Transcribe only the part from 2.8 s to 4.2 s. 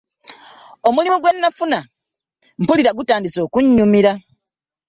gutandise okunnyumira.